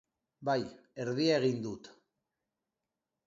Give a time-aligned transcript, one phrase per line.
[0.47, 0.63] Bai,
[1.03, 1.91] erdia egin dut.